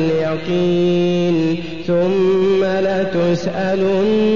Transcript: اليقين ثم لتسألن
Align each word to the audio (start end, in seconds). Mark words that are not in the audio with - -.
اليقين 0.00 1.36
ثم 1.86 2.64
لتسألن 2.64 4.30